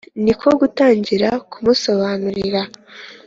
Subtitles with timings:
[0.23, 2.61] ni ko gutangira kumusobanurira.